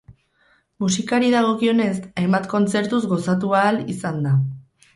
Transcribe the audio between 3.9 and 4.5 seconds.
izan da.